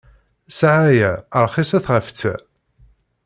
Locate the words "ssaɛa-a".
0.49-1.39